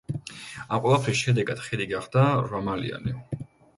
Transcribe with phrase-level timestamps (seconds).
[0.61, 3.15] ამ ყველაფრის შედეგად ხიდი გახდა რვამალიანი.